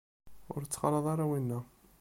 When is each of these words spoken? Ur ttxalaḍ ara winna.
Ur 0.53 0.61
ttxalaḍ 0.63 1.05
ara 1.13 1.25
winna. 1.29 1.59